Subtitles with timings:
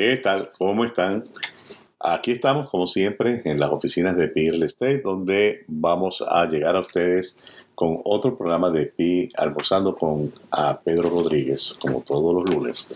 [0.00, 0.48] ¿Qué tal?
[0.56, 1.24] ¿Cómo están?
[2.02, 6.74] Aquí estamos, como siempre, en las oficinas de Pi Real Estate, donde vamos a llegar
[6.74, 7.38] a ustedes
[7.74, 10.32] con otro programa de Pi Almorzando con
[10.84, 12.88] Pedro Rodríguez, como todos los lunes.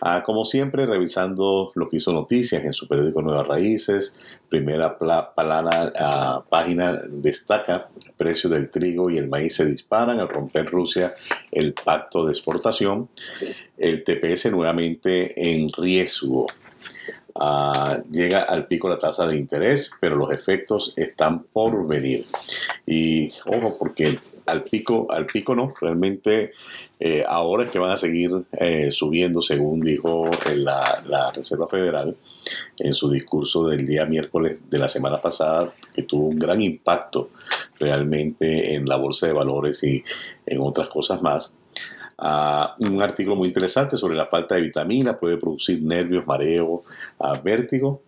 [0.00, 4.18] Ah, como siempre, revisando lo que hizo noticias en su periódico Nuevas Raíces.
[4.48, 10.66] Primera ah, página destaca el precio del trigo y el maíz se disparan al romper
[10.66, 11.12] Rusia
[11.52, 13.08] el pacto de exportación.
[13.78, 16.46] El TPS nuevamente en riesgo.
[17.34, 22.26] Ah, llega al pico la tasa de interés, pero los efectos están por venir.
[22.86, 26.52] Y ojo, porque al pico, al pico no, realmente
[27.00, 32.16] eh, ahora es que van a seguir eh, subiendo, según dijo la, la, Reserva Federal
[32.78, 37.30] en su discurso del día miércoles de la semana pasada, que tuvo un gran impacto
[37.78, 40.04] realmente en la bolsa de valores y
[40.46, 41.52] en otras cosas más.
[42.78, 46.84] Un artículo muy interesante sobre la falta de vitamina, puede producir nervios, mareo,
[47.18, 48.02] uh, vértigo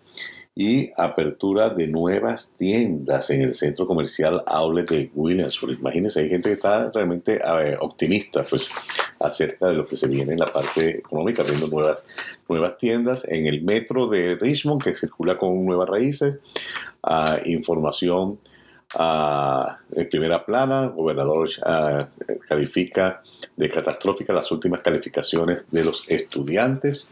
[0.55, 5.81] y apertura de nuevas tiendas en el centro comercial Outlet de Williamsburg.
[5.81, 7.41] Imagínense, hay gente que está realmente
[7.81, 8.71] optimista pues,
[9.19, 12.05] acerca de lo que se viene en la parte económica, abriendo nuevas,
[12.49, 16.39] nuevas tiendas en el metro de Richmond, que circula con nuevas raíces,
[17.03, 18.39] uh, información
[18.97, 21.49] en primera plana, el gobernador
[22.49, 23.23] califica
[23.57, 27.11] de catastrófica las últimas calificaciones de los estudiantes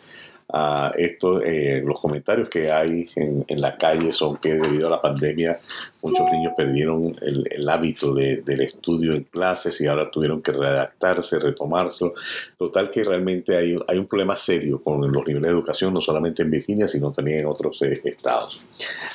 [0.97, 5.59] esto, eh, los comentarios que hay en, la calle son que debido a la pandemia
[6.03, 12.13] muchos niños perdieron el, hábito del estudio en clases y ahora tuvieron que redactarse, retomarse.
[12.59, 16.43] Total que realmente hay, hay un problema serio con los niveles de educación, no solamente
[16.43, 18.67] en Virginia, sino también en otros eh, estados.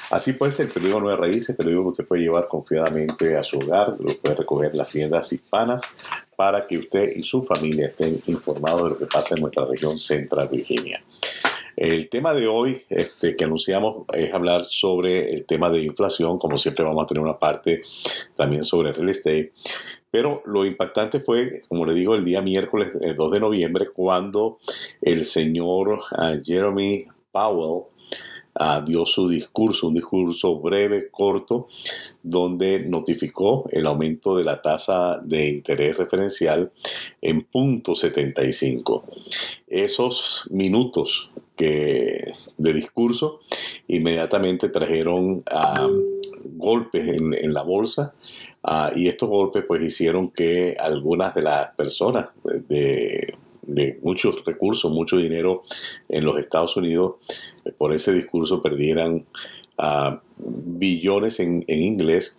[0.10, 3.60] Así pues, el periódico Nueva Raíces, el periódico que usted puede llevar confiadamente a su
[3.60, 5.82] hogar, lo puede recoger en las tiendas hispanas
[6.38, 10.00] para que usted y su familia estén informados de lo que pasa en nuestra región
[10.00, 11.04] central Virginia.
[11.76, 16.38] El tema de hoy este, que anunciamos es hablar sobre el tema de inflación.
[16.38, 17.82] Como siempre vamos a tener una parte
[18.36, 19.52] también sobre real estate.
[20.12, 24.60] Pero lo impactante fue, como le digo, el día miércoles 2 eh, de noviembre, cuando
[25.02, 27.86] el señor ah, Jeremy Powell
[28.86, 31.68] dio su discurso, un discurso breve, corto,
[32.24, 36.72] donde notificó el aumento de la tasa de interés referencial
[37.22, 39.04] en punto 75.
[39.68, 43.42] Esos minutos que, de discurso
[43.88, 45.44] inmediatamente trajeron
[46.56, 48.14] golpes en, la bolsa
[48.96, 53.36] y estos golpes pues hicieron que algunas de las personas de
[53.68, 55.64] de muchos recursos, mucho dinero
[56.10, 57.16] en los Estados Unidos,
[57.66, 59.26] eh, por ese discurso perdieran
[59.78, 62.38] uh, billones en, en, inglés,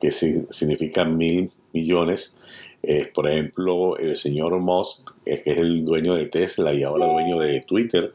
[0.00, 2.36] que significa mil millones.
[2.82, 7.38] Eh, por ejemplo, el señor Musk, que es el dueño de Tesla y ahora dueño
[7.38, 8.12] de Twitter,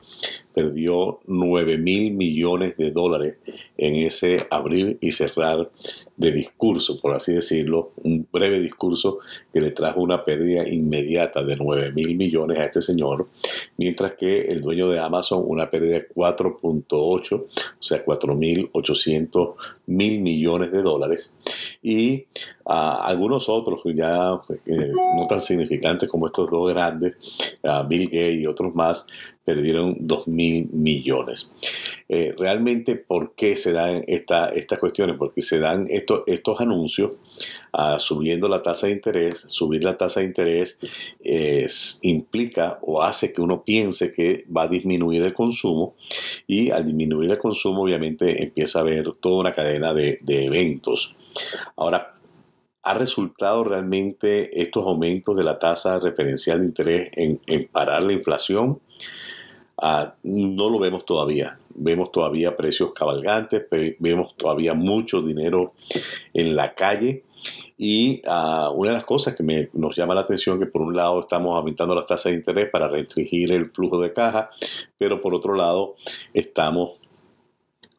[0.59, 3.37] perdió 9 mil millones de dólares
[3.77, 5.71] en ese abrir y cerrar
[6.17, 9.19] de discurso, por así decirlo, un breve discurso
[9.53, 13.27] que le trajo una pérdida inmediata de 9 mil millones a este señor,
[13.77, 17.47] mientras que el dueño de Amazon una pérdida de 4.8, o
[17.79, 19.49] sea, 4 mil 800
[19.87, 21.33] mil millones de dólares,
[21.81, 22.25] y
[22.65, 27.15] ah, algunos otros ya eh, no tan significantes como estos dos grandes,
[27.63, 29.07] ah, Bill Gates y otros más,
[29.45, 31.51] perdieron 2 mil millones.
[32.07, 35.15] Eh, realmente, ¿por qué se dan esta, estas cuestiones?
[35.17, 37.13] Porque se dan estos, estos anuncios
[37.73, 39.39] uh, subiendo la tasa de interés.
[39.39, 40.79] Subir la tasa de interés
[42.03, 45.95] implica o hace que uno piense que va a disminuir el consumo
[46.45, 51.15] y al disminuir el consumo obviamente empieza a haber toda una cadena de, de eventos.
[51.75, 52.19] Ahora,
[52.81, 58.79] ¿Ha resultado realmente estos aumentos de la tasa referencial de interés en, parar la inflación?
[59.77, 61.59] Ah, no lo vemos todavía.
[61.75, 63.67] Vemos todavía precios cabalgantes,
[63.99, 65.73] vemos todavía mucho dinero
[66.33, 67.25] en la calle.
[67.77, 71.19] Y uh, una de las cosas que nos llama la atención que por un lado
[71.19, 74.49] estamos aumentando las tasas de interés para restringir el flujo de caja,
[74.97, 75.95] pero por otro lado
[76.33, 76.97] estamos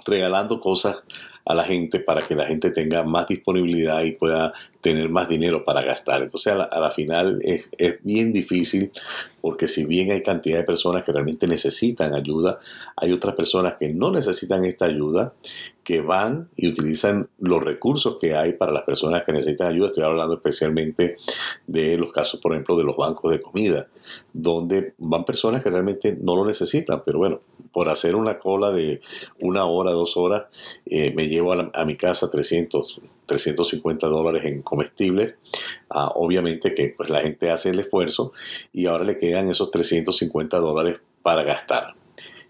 [0.05, 1.03] regalando cosas
[1.45, 5.65] a la gente para que la gente tenga más disponibilidad y pueda tener más dinero
[5.65, 6.23] para gastar.
[6.23, 8.93] Entonces a la, final es, es, bien difícil
[9.41, 12.59] porque si bien hay cantidad de personas que realmente necesitan ayuda,
[12.97, 15.35] hay otras personas que no necesitan esta ayuda,
[15.83, 19.89] que van y utilizan los recursos que hay para las personas que necesitan ayuda.
[19.89, 21.17] Estoy hablando especialmente
[21.67, 23.89] de los casos, por ejemplo, de los bancos de comida,
[24.33, 27.41] donde van personas que realmente no lo necesitan, pero bueno,
[27.73, 29.01] por hacer una cola de
[29.41, 30.45] una hora, dos horas,
[30.87, 35.35] eh, me llevo a, mi casa 300, 350 dólares en comestibles.
[35.89, 38.33] Ah, obviamente que pues, la gente hace el esfuerzo
[38.73, 41.95] y ahora le quedan esos 350 dólares para gastar.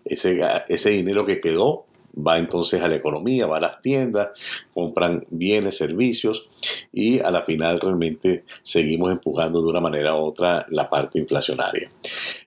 [0.04, 1.84] ese dinero que quedó
[2.16, 4.30] va entonces a la economía, va a las tiendas,
[4.74, 6.48] compran bienes, servicios
[6.92, 11.90] y a la final realmente seguimos empujando de una manera u otra la parte inflacionaria.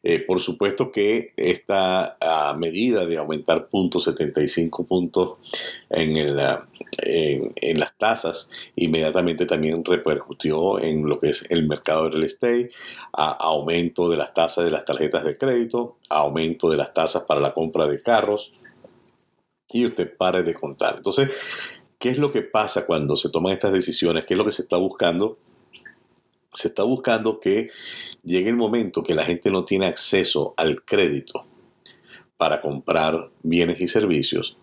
[0.06, 5.38] Eh, por supuesto que esta ah, medida de aumentar 0.75 puntos
[5.90, 6.68] en, el, ah,
[6.98, 12.70] en, las tasas inmediatamente también repercutió en lo que es el mercado de real estate,
[13.14, 17.54] aumento de las tasas de las tarjetas de crédito, aumento de las tasas para la
[17.54, 18.52] compra de carros,
[19.74, 20.96] y usted pare de contar.
[20.98, 21.30] Entonces,
[21.98, 24.26] ¿qué es lo que pasa cuando se toman estas decisiones?
[24.26, 25.38] ¿Qué es lo que se está buscando?
[26.54, 27.70] Se está buscando que
[28.24, 31.46] llegue el momento que la gente no tiene acceso al crédito
[32.38, 34.58] para comprar bienes y servicios.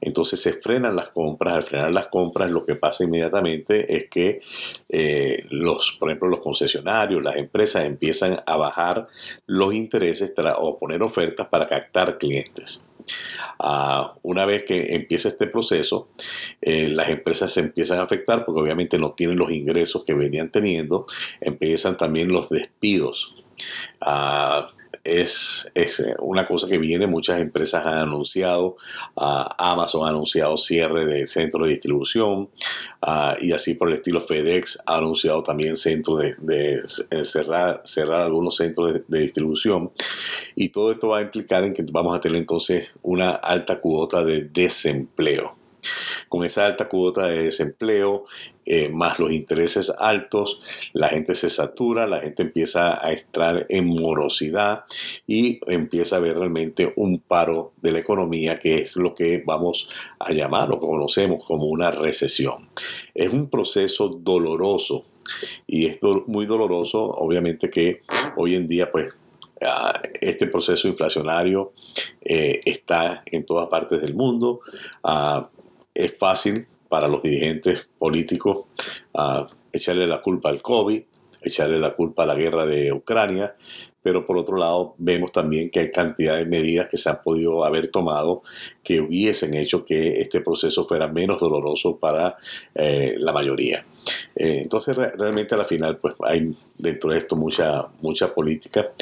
[0.00, 1.54] Entonces se frenan las compras.
[1.54, 4.40] Al frenar las compras, lo que pasa inmediatamente es que
[4.88, 9.08] eh, los, por ejemplo, los concesionarios, las empresas empiezan a bajar
[9.44, 12.85] los intereses o poner ofertas para captar clientes.
[13.58, 16.08] Ah, una vez que empieza este proceso,
[16.60, 20.50] eh, las empresas se empiezan a afectar porque obviamente no tienen los ingresos que venían
[20.50, 21.06] teniendo,
[21.40, 23.34] empiezan también los despidos.
[24.00, 24.72] Ah,
[25.06, 28.76] es, es, una cosa que viene, muchas empresas han anunciado,
[29.14, 32.50] uh, Amazon ha anunciado cierre de centros de distribución
[33.02, 36.82] uh, y así por el estilo FedEx ha anunciado también centro de, de
[37.24, 39.92] cerrar, cerrar algunos centros de, distribución
[40.54, 44.24] y todo esto va a implicar en que vamos a tener entonces una alta cuota
[44.24, 45.55] de desempleo.
[46.28, 48.24] Con esa alta cuota de desempleo,
[48.68, 50.60] eh, más los intereses altos,
[50.92, 54.82] la gente se satura, la gente empieza a entrar en morosidad
[55.26, 59.88] y empieza a ver realmente un paro de la economía que es lo que vamos
[60.18, 62.68] a llamar o conocemos como una recesión.
[63.14, 65.04] Es un proceso doloroso
[65.66, 68.00] y esto muy doloroso, obviamente que
[68.36, 69.12] hoy en día pues
[69.62, 71.72] ah, este proceso inflacionario
[72.20, 74.60] eh, está en todas partes del mundo.
[75.04, 75.48] Ah,
[75.96, 78.64] es fácil para los dirigentes políticos
[79.14, 81.02] uh, echarle la culpa al COVID,
[81.42, 83.56] echarle la culpa a la guerra de Ucrania,
[84.02, 87.64] pero por otro lado vemos también que hay cantidad de medidas que se han podido
[87.64, 88.42] haber tomado
[88.82, 92.36] que hubiesen hecho que este proceso fuera menos doloroso para
[92.74, 93.84] eh, la mayoría.
[94.36, 98.92] Eh, entonces realmente a la final pues hay dentro de esto mucha, mucha política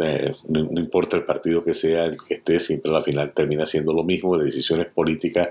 [0.00, 3.92] eh, no, importa el partido que sea el que esté, siempre la final termina siendo
[3.92, 5.50] lo mismo, de decisiones políticas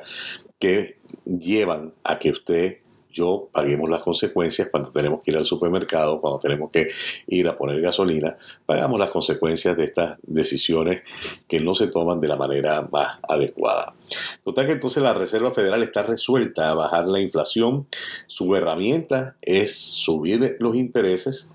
[0.59, 2.77] que llevan a que usted,
[3.11, 6.89] yo, paguemos las consecuencias cuando tenemos que ir al supermercado, cuando tenemos que
[7.27, 11.01] ir a poner gasolina, pagamos las consecuencias de estas decisiones
[11.47, 13.93] que no se toman de la manera más adecuada.
[14.43, 17.87] Total que entonces la Reserva Federal está resuelta a bajar la inflación.
[18.27, 21.51] Su herramienta es subir los intereses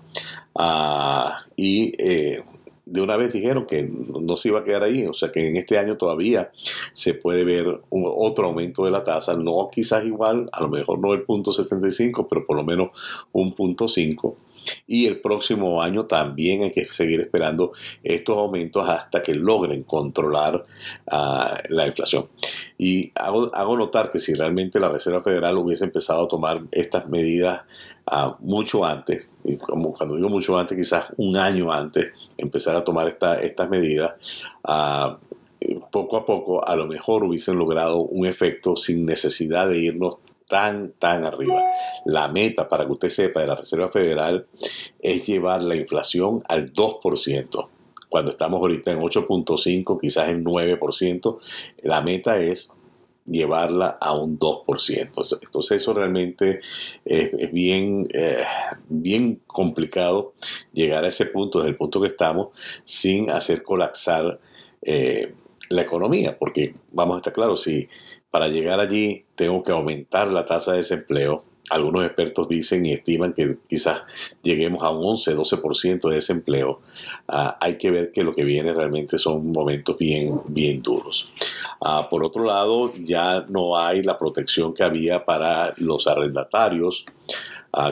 [0.55, 2.43] uh, y eh,
[2.85, 5.57] de una vez dijeron que no se iba a quedar ahí, o sea que en
[5.57, 6.51] este año todavía
[6.93, 11.13] se puede ver otro aumento de la tasa, no quizás igual, a lo mejor no
[11.13, 12.89] el punto 75, pero por lo menos
[13.31, 14.37] un punto 5.
[14.87, 17.73] Y el próximo año también hay que seguir esperando
[18.03, 20.65] estos aumentos hasta que logren controlar
[21.11, 22.27] uh, la inflación.
[22.77, 27.63] Y hago, notar que si realmente la Reserva Federal hubiese empezado a tomar estas medidas
[28.11, 32.83] uh, mucho antes, y como cuando digo mucho antes, quizás un año antes, empezar a
[32.83, 34.13] tomar esta, estas medidas,
[34.67, 35.15] uh,
[35.91, 40.93] poco a poco a lo mejor hubiesen logrado un efecto sin necesidad de irnos tan,
[40.99, 41.63] tan arriba.
[42.05, 44.47] La meta, para que usted sepa, de la Reserva Federal
[44.99, 47.67] es llevar la inflación al 2%.
[48.09, 51.37] Cuando estamos ahorita en 8.5, quizás en 9%,
[51.83, 52.69] la meta es
[53.25, 55.41] llevarla a un 2%.
[55.43, 56.59] Entonces eso realmente
[57.03, 58.43] es, bien, eh,
[58.87, 60.33] bien complicado
[60.73, 62.49] llegar a ese punto, desde el punto que estamos,
[62.83, 64.39] sin hacer colapsar
[64.81, 65.33] eh,
[65.69, 67.89] la economía, porque vamos a estar claros, si
[68.35, 71.45] para llegar allí tengo que aumentar la tasa de desempleo.
[71.69, 74.03] Algunos expertos dicen y estiman que quizás
[74.43, 76.81] lleguemos a un 11, 12% de desempleo.
[77.29, 81.29] Uh, hay que ver que lo que viene realmente son momentos bien, bien duros.
[81.79, 87.05] Uh, por otro lado, ya no hay la protección que había para los arrendatarios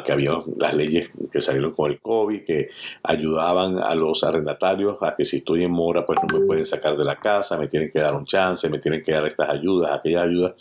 [0.04, 2.70] que había las leyes que salieron con el COVID, que
[3.04, 6.96] ayudaban a los arrendatarios a que si estoy en mora, pues no me pueden sacar
[6.96, 9.92] de la casa, me tienen que dar un chance, me tienen que dar estas ayudas,
[9.92, 10.54] aquellas ayudas.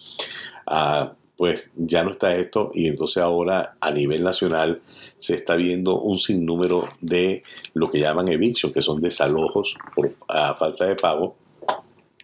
[0.66, 4.80] Ah, pues ya no está esto y entonces ahora a nivel nacional
[5.18, 7.42] se está viendo un sinnúmero de
[7.74, 10.14] lo que llaman eviction, que son desalojos por
[10.56, 11.36] falta de pago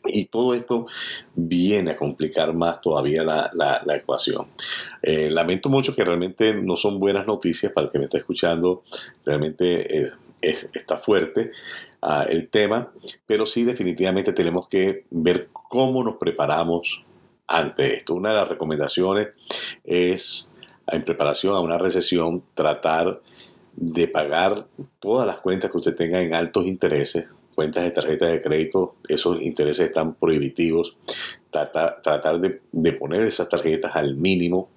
[0.09, 0.87] y todo esto
[1.35, 4.49] viene a complicar más todavía la, la, ecuación.
[5.03, 8.83] Eh, lamento mucho que realmente no son buenas noticias para el que me está escuchando,
[9.25, 10.07] realmente
[10.41, 11.53] está fuerte.
[12.03, 12.93] ah, el tema,
[13.27, 17.03] pero sí definitivamente tenemos que ver cómo nos preparamos
[17.49, 18.15] ante esto.
[18.15, 19.29] Una de las recomendaciones
[19.85, 20.53] es,
[20.87, 23.21] en preparación a una recesión, tratar
[23.75, 24.67] de pagar
[24.99, 29.43] todas las cuentas que usted tenga en altos intereses, cuentas de tarjeta de crédito, esos
[29.43, 30.97] intereses están prohibitivos
[31.51, 34.71] tratar, de, poner esas tarjetas al mínimo,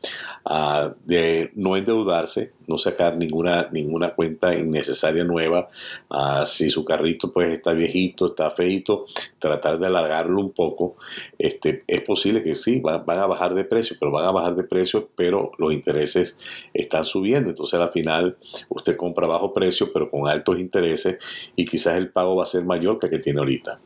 [0.46, 5.70] ah, de no endeudarse, no sacar ninguna, ninguna cuenta innecesaria nueva.
[6.10, 9.06] Ah, si su carrito pues está viejito, está feito,
[9.40, 10.96] tratar de alargarlo un poco.
[11.38, 14.63] Este, es posible que sí, van, a bajar de precio, pero van a bajar de
[14.63, 16.38] precio, pero los intereses
[16.74, 17.50] están subiendo.
[17.50, 18.38] Entonces al final
[18.70, 21.18] usted compra bajo precio, pero con altos intereses
[21.56, 23.80] y quizás el pago va a ser mayor que el que tiene ahorita.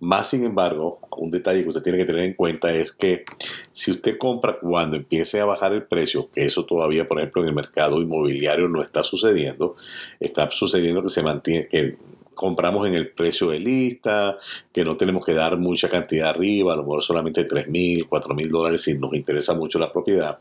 [0.00, 3.24] Más sin embargo, un detalle que usted tiene que tener en cuenta es que
[3.72, 7.48] si usted compra cuando empiece a bajar el precio, que eso todavía, por ejemplo, en
[7.48, 9.76] el mercado inmobiliario no está sucediendo,
[10.20, 11.96] está sucediendo que se mantiene, que
[12.38, 14.38] compramos en el precio de lista,
[14.72, 18.32] que no tenemos que dar mucha cantidad arriba, a lo mejor solamente 3 mil, 4
[18.32, 20.38] mil dólares si nos interesa mucho la propiedad.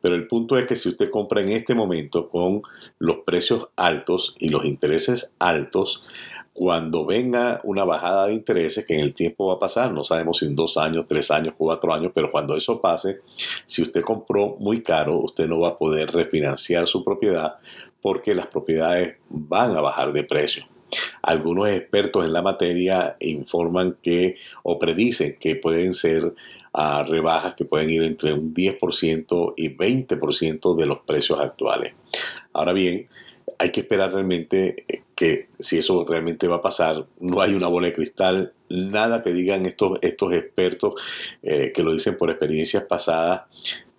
[0.00, 2.62] Pero el punto es que si usted compra en este momento con
[3.00, 6.04] los precios altos y los intereses altos,
[6.54, 10.38] cuando venga una bajada de intereses, que en el tiempo va a pasar, no sabemos
[10.38, 13.18] si en dos años, tres años, cuatro años, pero cuando eso pase,
[13.66, 17.56] si usted compró muy caro, usted no va a poder refinanciar su propiedad
[18.00, 20.64] porque las propiedades van a bajar de precio.
[21.22, 26.34] Algunos expertos en la materia informan que o predicen que pueden ser
[26.72, 31.94] ah, rebajas que pueden ir entre un 10% y 20% de los precios actuales.
[32.52, 33.06] Ahora bien,
[33.58, 37.68] hay que esperar realmente eh, que si eso realmente va a pasar, no hay una
[37.68, 40.94] bola de cristal, nada que digan estos, estos expertos
[41.42, 43.42] eh, que lo dicen por experiencias pasadas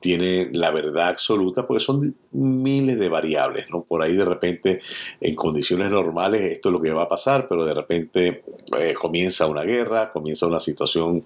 [0.06, 3.86] tiene la verdad absoluta, porque son miles de variables, ¿no?
[3.86, 4.80] Por ahí de repente,
[5.20, 8.44] en condiciones normales, esto es lo que va a pasar, pero de repente
[8.78, 11.24] eh, comienza una guerra, comienza una situación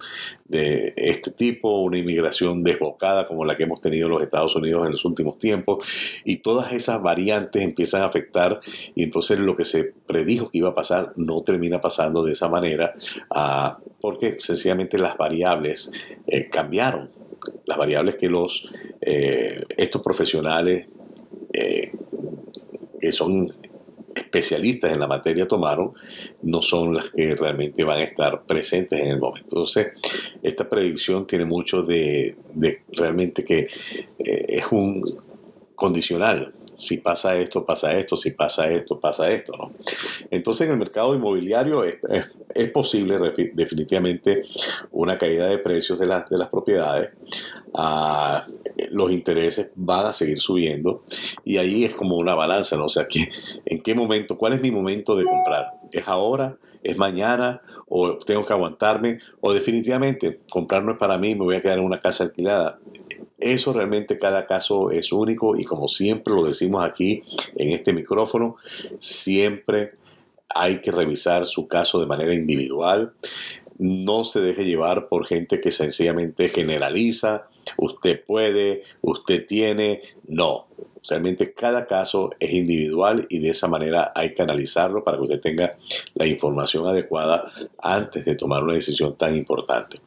[0.48, 4.86] de este tipo, una inmigración desbocada como la que hemos tenido en los Estados Unidos
[4.86, 5.86] en los últimos tiempos,
[6.24, 8.62] y todas esas variantes empiezan a afectar,
[8.94, 12.48] y entonces lo que se predijo que iba a pasar no termina pasando de esa
[12.48, 12.94] manera,
[13.28, 15.92] ah, porque sencillamente las variables
[16.26, 17.19] eh, cambiaron
[17.66, 18.70] las variables que los,
[19.00, 20.86] eh, estos profesionales
[21.52, 21.92] eh,
[23.00, 23.50] que son
[24.14, 25.92] especialistas en la materia tomaron
[26.42, 29.48] no son las que realmente van a estar presentes en el momento.
[29.48, 29.88] Entonces,
[30.42, 32.36] esta predicción tiene mucho de,
[32.92, 33.68] realmente que
[34.18, 35.02] eh, es un
[35.74, 39.72] condicional si pasa esto, pasa esto, si pasa esto, pasa esto, ¿no?
[40.30, 41.98] Entonces en el mercado inmobiliario es,
[42.72, 43.18] posible
[43.52, 44.42] definitivamente
[44.92, 47.10] una caída de precios de las, de las propiedades,
[47.74, 48.46] ah,
[48.90, 51.02] los intereses van a seguir subiendo
[51.44, 52.86] y ahí es como una balanza, ¿no?
[52.86, 53.06] O sea,
[53.66, 55.72] ¿en qué momento, cuál es mi momento de comprar?
[55.92, 56.56] ¿Es ahora?
[56.82, 57.60] ¿Es mañana?
[57.88, 59.18] ¿O tengo que aguantarme?
[59.40, 62.78] ¿O definitivamente comprar no es para mí, me voy a quedar en una casa alquilada?
[63.40, 67.22] Eso realmente cada caso es único y como siempre lo decimos aquí
[67.56, 68.56] en este micrófono,
[68.98, 69.92] siempre
[70.48, 73.12] hay que revisar su caso de manera individual.
[73.78, 80.66] No se deje llevar por gente que sencillamente generaliza, usted puede, usted tiene, no.
[81.08, 85.40] Realmente cada caso es individual y de esa manera hay que analizarlo para que usted
[85.40, 85.78] tenga
[86.14, 89.98] la información adecuada antes de tomar una decisión tan importante.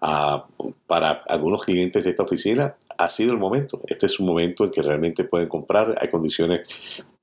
[0.00, 0.46] Ah,
[0.86, 3.80] para algunos clientes de esta oficina ha sido el momento.
[3.86, 5.96] Este es un momento en que realmente pueden comprar.
[6.00, 6.68] Hay condiciones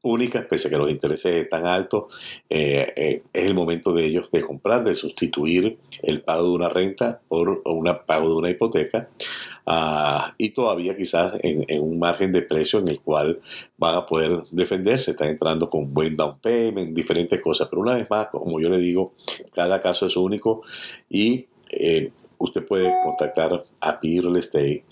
[0.03, 2.05] únicas, pese a que los intereses están altos.
[2.49, 6.69] Eh, eh, es el momento de ellos de comprar, de sustituir el pago de una
[6.69, 9.09] renta por un pago de una hipoteca.
[9.65, 13.41] Ah, y todavía quizás en, un margen de precio en el cual
[13.77, 18.07] van a poder defenderse, están entrando con buen down payment, diferentes cosas, pero una vez
[18.09, 19.13] más, como yo le digo,
[19.53, 20.61] cada caso es único
[21.09, 24.85] y eh, usted puede contactar a P Real Estate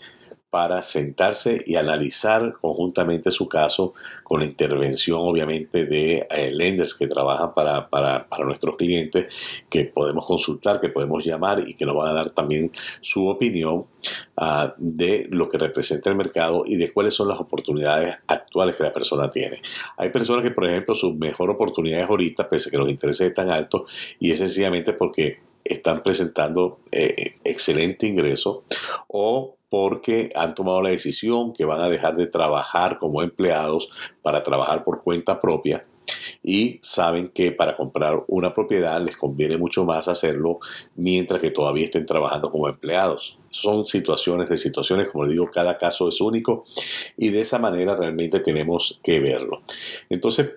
[0.55, 7.07] para sentarse y analizar conjuntamente su caso con la intervención obviamente de eh, lenders que
[7.07, 9.35] trabajan para, para, nuestros clientes,
[9.69, 12.71] que podemos consultar, que podemos llamar y que nos van a dar también
[13.01, 13.87] su opinión
[14.37, 18.83] ah, de lo que representa el mercado y de cuáles son las oportunidades actuales que
[18.83, 19.61] la persona tiene.
[19.97, 23.27] Hay personas que, por ejemplo, su mejor oportunidad es ahorita, pese a que los intereses
[23.27, 28.63] están altos, y es sencillamente porque están presentando eh, excelente ingreso
[29.07, 33.89] o porque han tomado la decisión que van a dejar de trabajar como empleados
[34.21, 35.85] para trabajar por cuenta propia
[36.43, 40.59] y saben que para comprar una propiedad les conviene mucho más hacerlo
[40.95, 43.37] mientras que todavía estén trabajando como empleados.
[43.49, 46.65] Son situaciones de situaciones, como les digo, cada caso es único
[47.17, 49.61] y de esa manera realmente tenemos que verlo.
[50.09, 50.51] Entonces,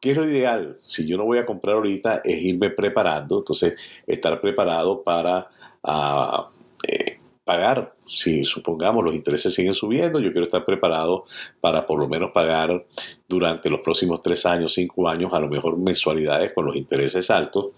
[0.00, 0.78] ¿qué es lo ideal?
[0.82, 3.74] Si yo no voy a comprar ahorita, es irme preparando, entonces
[4.06, 5.48] estar preparado para...
[5.82, 6.50] Ah,
[6.86, 7.09] eh,
[7.50, 11.24] pagar, si supongamos los intereses siguen subiendo, yo quiero estar preparado
[11.60, 12.86] para por lo menos pagar
[13.28, 17.72] durante los próximos tres años, cinco años, a lo mejor mensualidades con los intereses altos,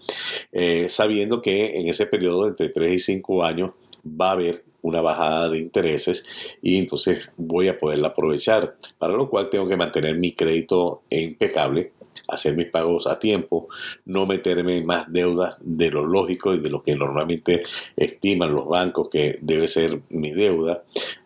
[0.53, 3.71] eh, sabiendo que en ese periodo entre tres y cinco años
[4.05, 6.27] va a haber una bajada de intereses
[6.61, 11.93] y entonces voy a poderla aprovechar, para lo cual tengo que mantener mi crédito impecable
[12.29, 13.69] hacer mis pagos a tiempo,
[14.05, 17.63] no meterme en más deudas de lo lógico y de lo que normalmente
[17.97, 20.83] estiman los bancos que debe ser mi deuda.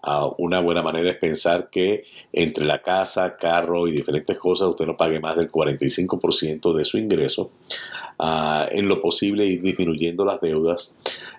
[0.06, 4.86] Uh, una buena manera es pensar que entre la casa, carro y diferentes cosas usted
[4.86, 7.50] no pague más del 45% de su ingreso.
[8.18, 10.94] Uh, en lo posible ir disminuyendo las deudas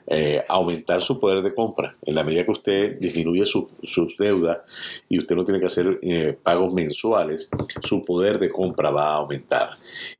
[0.10, 1.98] eh, aumentar su poder de compra.
[2.04, 4.60] En la medida que usted disminuye sus deudas
[5.10, 7.50] y usted no tiene que hacer eh, pagos mensuales,
[7.84, 9.72] su poder de compra va a aumentar.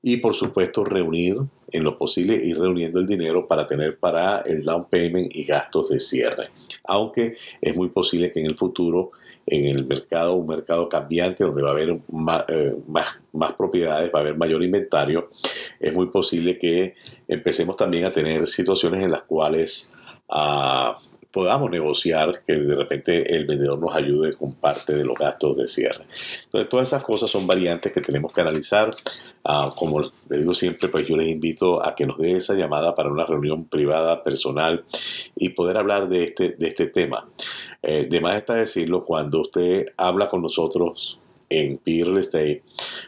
[0.02, 1.38] Y por supuesto, reunir
[1.72, 5.90] en lo posible, ir reuniendo el dinero para tener para el down payment y gastos
[5.90, 6.50] de cierre.
[6.84, 9.12] Aunque es muy posible que en el futuro
[9.48, 14.20] en el mercado, un mercado cambiante donde va a haber más, eh, más, propiedades, va
[14.20, 15.30] a haber mayor inventario,
[15.80, 16.96] es muy posible que
[17.28, 19.92] empecemos también a tener situaciones en las cuales
[20.30, 20.98] ah,
[21.32, 25.68] podamos negociar que de repente el vendedor nos ayude con parte de los gastos de
[25.68, 26.06] cierre.
[26.46, 28.92] Entonces, todas esas cosas son variantes que tenemos que analizar.
[29.44, 32.96] Ah, como les digo siempre, pues yo les invito a que nos dé esa llamada
[32.96, 34.84] para una reunión privada, personal
[35.36, 37.30] y poder hablar de este, de este tema.
[37.90, 41.18] Eh, de está decirlo, cuando usted habla con nosotros
[41.50, 42.62] en Peer Estate,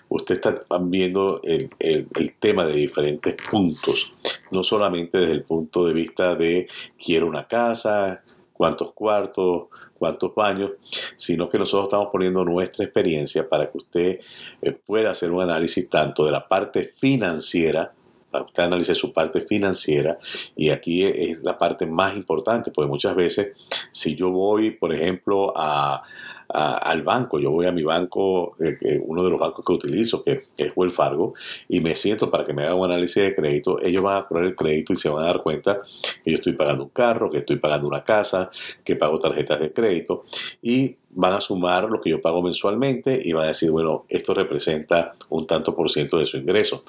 [0.08, 4.14] usted está viendo el, el, el, tema de diferentes puntos,
[4.52, 6.66] no solamente desde el punto de vista de
[6.98, 9.68] quiero una casa, cuántos cuartos,
[9.98, 10.72] cuántos baños,
[11.18, 14.20] sino que nosotros estamos poniendo nuestra experiencia para que usted
[14.62, 17.94] eh, pueda hacer un análisis tanto de la parte financiera,
[18.34, 20.18] usted analice su parte financiera
[20.56, 23.58] y aquí es la parte más importante, porque muchas veces
[23.92, 26.04] si yo voy, por ejemplo, a,
[26.50, 27.40] al banco.
[27.40, 30.94] Yo voy a mi banco, eh, uno de los bancos que utilizo, que, es Wells
[30.94, 31.34] Fargo,
[31.68, 33.80] y me siento para que me hagan un análisis de crédito.
[33.82, 35.80] Ellos van a poner el crédito y se van a dar cuenta
[36.24, 38.50] que yo estoy pagando un carro, que estoy pagando una casa,
[38.84, 40.24] que pago tarjetas de crédito
[40.62, 44.34] y van a sumar lo que yo pago mensualmente y van a decir, bueno, esto
[44.34, 46.84] representa un tanto por ciento de su ingreso.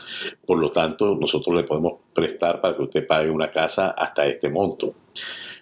[0.45, 4.51] Por lo tanto, nosotros le podemos prestar para que usted pague una casa hasta este
[4.51, 4.95] monto.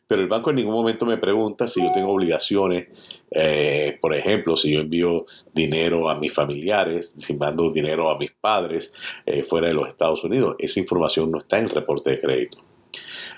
[0.08, 2.88] Pero el banco en ningún momento me pregunta si yo tengo obligaciones,
[3.30, 8.32] eh, por ejemplo, si yo envío dinero a mis familiares, si mando dinero a mis
[8.32, 8.94] padres
[9.26, 10.56] eh, fuera de los Estados Unidos.
[10.58, 12.58] Esa información no está en el reporte de crédito.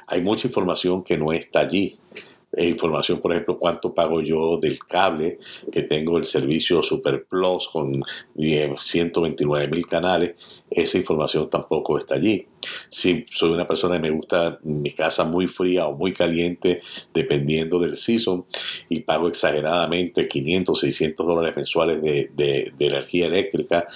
[0.07, 1.99] Hay mucha información que no está allí.
[2.53, 5.39] Eh, información, por ejemplo, cuánto pago yo del cable,
[5.71, 8.03] que tengo el servicio Super Plus con
[8.37, 10.35] 129 mil canales,
[10.69, 12.47] esa información tampoco está allí.
[12.89, 16.83] Si soy una persona que me gusta mi casa muy fría o muy caliente,
[17.15, 18.45] dependiendo del season,
[18.89, 23.87] y pago exageradamente 500, 600 dólares mensuales de, de energía eléctrica,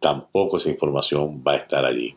[0.00, 2.14] tampoco esa información va a estar allí.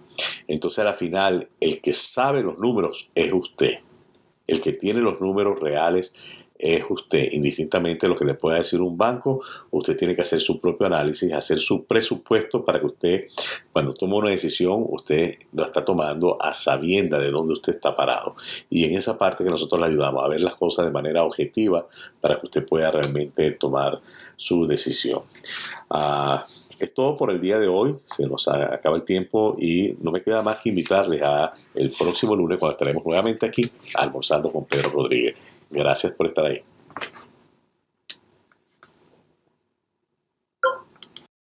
[0.48, 3.76] Entonces, a la final, el que sabe los números es usted.
[4.48, 6.14] El que tiene los números reales
[6.58, 7.30] es usted.
[7.32, 10.88] Indistintamente de lo que le pueda decir un banco, usted tiene que hacer su propio
[10.88, 13.24] análisis, hacer su presupuesto para que usted,
[13.72, 18.36] cuando toma una decisión, usted lo está tomando a sabienda de dónde usted está parado.
[18.70, 21.88] Y en esa parte que nosotros le ayudamos a ver las cosas de manera objetiva
[22.22, 24.02] para que usted pueda realmente tomar
[24.38, 25.24] su decisión.
[25.90, 26.46] Ah,
[26.80, 27.96] es todo por el día de hoy.
[28.06, 32.36] Se nos acaba el tiempo y no me queda más que invitarles a el próximo
[32.36, 35.36] lunes cuando estaremos nuevamente aquí almorzando con Pedro Rodríguez.
[35.70, 36.62] Gracias por estar ahí.